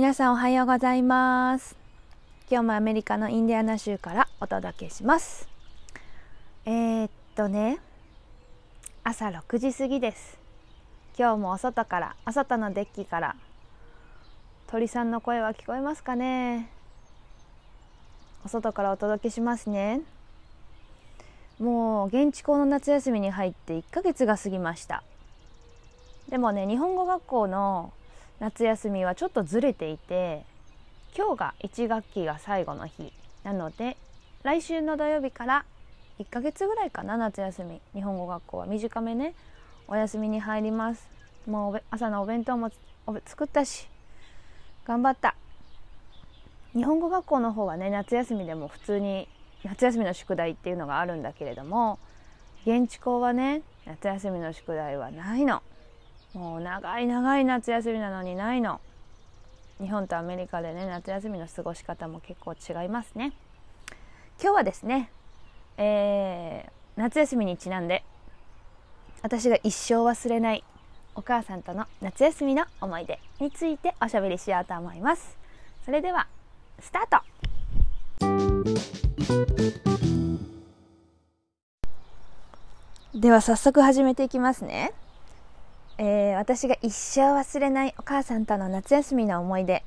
[0.00, 1.76] 皆さんおはようございます。
[2.50, 5.46] 今日もアメリカのインディアナ州からお届けします。
[6.64, 7.80] えー、っとね
[9.04, 10.38] 朝6時過ぎです。
[11.18, 13.36] 今日もお外からお外のデッキから
[14.68, 16.70] 鳥さんの声は聞こえますかね。
[18.42, 20.00] お外からお届けしますね。
[21.58, 25.02] もう現地校の夏休みに入って1ヶ月が過ぎました。
[26.30, 27.92] でもね日本語学校の
[28.40, 30.44] 夏休みはちょっとずれていて
[31.16, 33.12] 今日が1学期が最後の日。
[33.44, 33.98] なので
[34.42, 35.64] 来週の土曜日から
[36.18, 37.80] 1ヶ月ぐらいかな夏休み。
[37.94, 39.34] 日本語学校は短めね。
[39.88, 41.06] お休みに入ります。
[41.46, 42.70] もう朝のお弁当も
[43.26, 43.88] 作ったし
[44.86, 45.34] 頑張った。
[46.72, 49.28] 日本語学校の方はね夏休みでも普通に
[49.64, 51.98] 夏休みの宿題っていうのがあるんだけれども
[52.64, 55.62] 現地校はね夏休みの宿題はないの。
[56.34, 58.80] もう長い長い夏休みなのにないの。
[59.80, 63.32] 日本とアメリカでね夏休みの過ごし方も結構違いますね。
[64.42, 65.10] 今日はですね、
[65.76, 66.70] えー、
[67.00, 68.04] 夏休みにちなんで
[69.22, 70.64] 私が一生忘れない
[71.14, 75.36] お母さんとの夏休みの思い出についておしゃべりしようと思います。
[75.84, 76.26] それでは
[76.78, 77.30] スタート。
[83.18, 84.92] では早速始めていきますね。
[86.02, 89.84] えー、私が一生忘れないお母さんとの夏休みの思い出。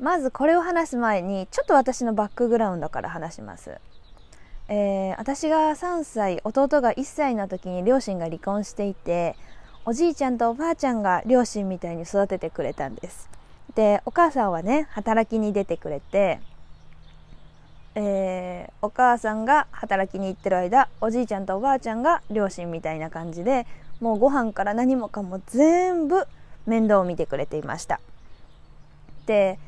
[0.00, 3.78] まずこれを話す前にちょっと私のバックグラウンドから話します、
[4.68, 9.36] えー、私が3歳弟が1歳の時に両親が離婚していて
[9.84, 13.28] おじいちゃんとおばあちゃんが両親みたいに育ててくれたんです。
[13.74, 16.40] でお母さんはね働きに出てくれて
[17.94, 23.66] えー、お母さんが働きに行ってる間おじいちゃんとおばあちゃんが両親みたいな感じで
[24.00, 26.26] もうご飯から何もかも全部
[26.66, 28.00] 面倒を見てくれていました。
[29.26, 29.58] で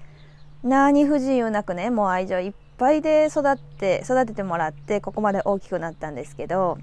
[0.62, 6.78] 何不自由なくねもう愛情いっぱいで育って育ててもらってここまで大きくなったんですけど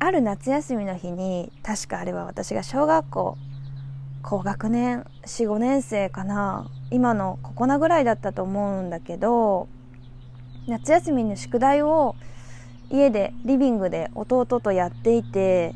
[0.00, 3.38] ある夏休みの日に確かあれは私が小学校
[4.22, 9.68] 高学年45年生かな今のここなぐらいだったと思うんだけど
[10.66, 12.16] 夏休みの宿題を
[12.90, 15.74] 家でリビングで弟とやっていて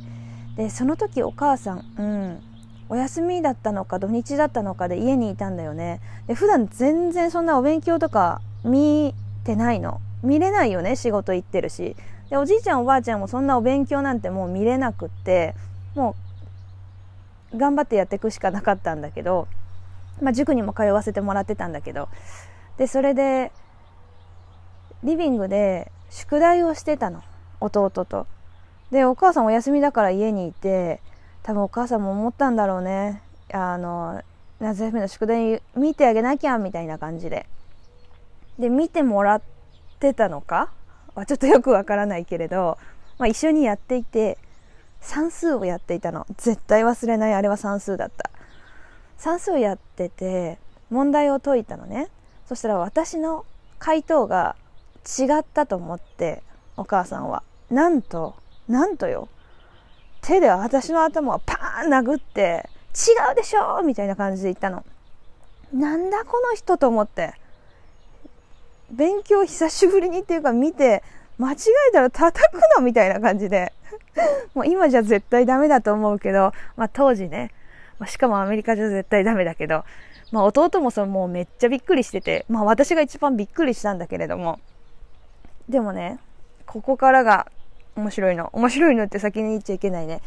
[0.56, 2.43] でその時お母さん、うん、
[2.89, 6.00] お休みだったのか土日だったのかで家にいたんだよね。
[6.27, 9.15] で普段全然そんなお勉強とか見
[9.45, 10.00] てないの。
[10.22, 11.97] 見れないよね仕事行ってるし。
[12.31, 15.55] でおじいちゃんおばあちゃんもそんなお勉強なんてもう見れなくって
[15.95, 16.16] も
[17.53, 19.47] う頑張ってやっていくしかなかったんだけど、
[20.21, 22.09] まあ、塾にも通わせてもらってたんだけど。
[22.78, 23.53] でそれで
[25.05, 27.22] リビングで宿題をしてたの
[27.61, 28.27] 弟と。
[28.91, 31.00] でお母さんお休みだから家にいて
[31.42, 33.22] 多分お母さんも思ったんだろうね。
[33.52, 34.22] あの
[34.60, 37.47] 夏休みの宿題見てあげなきゃみたいな感じで。
[38.58, 39.42] で見てもらっ
[40.00, 40.72] てたのか？
[41.14, 42.78] はちょっとよくわからないけれど、
[43.19, 44.38] まあ、一緒にやっていて
[45.00, 46.26] 算数をやっていたの。
[46.36, 48.30] 絶対忘れないあれは算数だった。
[49.18, 50.58] 算数をやってて
[50.91, 52.08] 問題を解いたのね。
[52.47, 53.44] そしたら私の
[53.78, 54.56] 回答が
[55.06, 56.42] 違ったと思って
[56.76, 57.42] お母さんは。
[57.70, 58.34] なんと
[58.69, 59.28] なんとよ。
[60.22, 64.84] 手で私の頭をパーン殴って違うでしょみたいな感じで言ったの。
[65.72, 67.34] なんだこの人と思って。
[68.91, 71.03] 勉強久しぶりにっていうか見て
[71.38, 71.56] 間違
[71.88, 73.72] えたら叩くのみたいな感じで。
[74.54, 77.53] もう今じゃ絶対ダメだと思うけど、まあ、当時ね、
[77.98, 79.84] まあ、しかもアメリカじゃ絶対ダメだけど、
[80.33, 84.59] まあ、弟もそのもうめっちゃびっくりしてて、まあ、私が一番びっくりしたんだけれども。
[85.69, 86.21] でもね
[86.65, 87.48] ここからが
[87.97, 88.51] 面白いの。
[88.53, 90.21] 面白いのって先に言っちゃいけないね。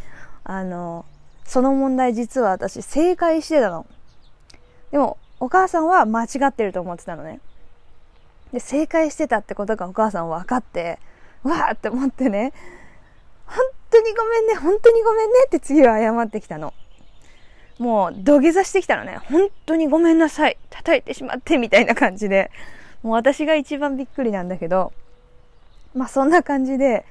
[0.43, 1.05] あの、
[1.45, 3.85] その問題実は私正解してたの。
[4.91, 7.39] でも、お母さんは間違ってると思ってたのね。
[8.51, 10.99] で、正解してたってことがお母さん分かって、
[11.43, 12.51] わーって思ってね、
[13.45, 13.57] 本
[13.89, 16.73] 当にごめんね、本当にごめんねって次は謝ってきたの。
[17.77, 19.19] もう土下座してきたのね。
[19.29, 20.57] 本当にごめんなさい。
[20.69, 22.51] 叩いてしまってみたいな感じで。
[23.03, 24.91] もう私が一番びっくりなんだけど、
[25.95, 27.05] まあそんな感じで、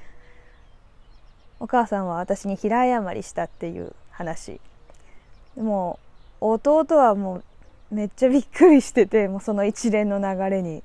[1.59, 4.59] お母さんは私に平謝りしたっていう話。
[5.57, 5.99] も
[6.41, 7.43] う弟はもう
[7.95, 10.83] めっちゃびっくりしててもうその一連の流れに。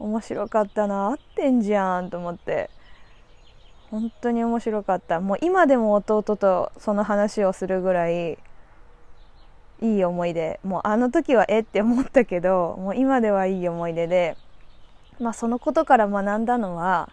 [0.00, 2.70] 面白かったな合ってんじゃんと思って。
[3.90, 5.20] 本当に面白かった。
[5.20, 8.38] もう今でも弟とその話をするぐらい
[9.82, 10.58] いい思い出。
[10.64, 14.36] もうあの時はえって思ったけどもう今ではいい思い出で。
[15.18, 17.10] まあそのことから学んだのは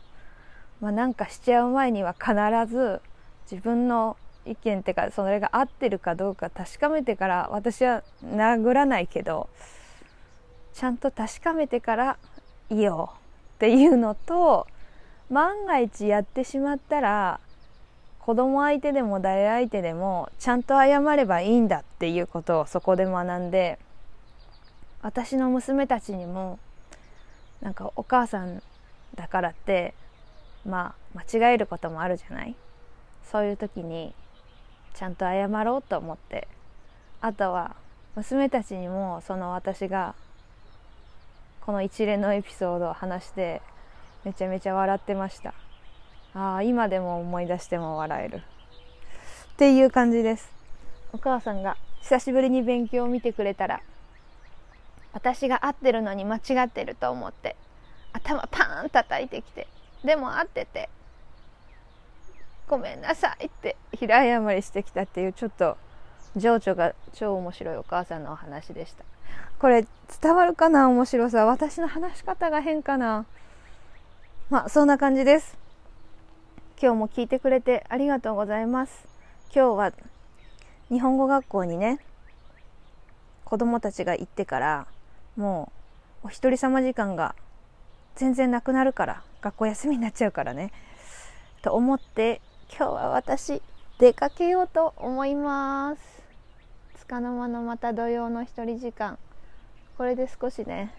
[0.82, 2.34] まあ、なんかしちゃう前には必
[2.72, 3.02] ず
[3.50, 9.50] 自分の意見っていうかそれが合ってるかどうか確かめてから私は殴らないけど
[10.74, 12.18] ちゃんと確かめてから
[12.70, 13.14] いいよ
[13.56, 14.68] っていうのと
[15.30, 17.40] 万が一やってしまったら
[18.20, 23.80] 子供相手でも誰相手でもちゃんと謝ればいいんだっていうことをそこで学んで
[25.02, 26.60] 私の娘たちにも
[27.62, 28.62] なんかお母さん
[29.16, 29.94] だからって
[30.68, 32.56] まあ間違えることもあるじゃない？
[33.32, 34.14] そういう時に
[34.94, 36.48] ちゃんと謝ろうと思って。
[37.20, 37.76] あとは
[38.16, 40.14] 娘たちにもその私が
[41.62, 43.62] この一連のエピソードを話して
[44.24, 45.54] めちゃめちゃ笑ってました。
[46.36, 48.38] ああ今でも思い出しても笑える。
[48.38, 50.52] っていう感じです。
[51.12, 53.82] お母さんが久しぶりに勉強を見てくれたら
[55.14, 57.56] 私が合ってるのに間違ってると思って
[58.14, 59.68] 頭パーン叩いてきて
[60.04, 60.90] でも合ってて
[62.68, 65.78] ごめんなさいって平謝りしてきたっていうちょっと
[66.36, 69.04] 情緒が超面白いお母さんのお話でした。
[69.60, 69.86] これ
[70.22, 70.88] 伝わるかな？
[70.90, 71.46] 面白さ？
[71.46, 73.26] 私の話し方が変かな？
[74.50, 75.58] まあそんな感じです。
[76.80, 79.08] 今日も聞いてくれてありがとうございます。
[79.54, 79.94] 今日は
[80.90, 82.00] 日本語学校にね
[83.46, 84.88] 子供たちが行ってから
[85.38, 85.72] も
[86.24, 87.34] うお一人様時間が
[88.16, 90.72] 全然なくなるから学校休みになっちゃうからね。
[91.62, 93.62] と思って今日は私
[93.98, 96.02] 出かけようと思います。
[97.08, 99.18] 束の間のまた土曜の一人時間。
[99.98, 100.94] これで少しね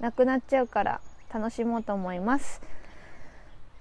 [0.00, 1.00] なくなっちゃうから
[1.32, 2.60] 楽しもうと思います。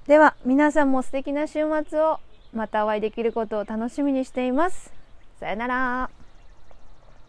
[0.07, 2.19] では皆さんも素敵な週末を
[2.53, 4.93] またお会いできることを楽しみにしています。
[5.39, 6.22] さよなら。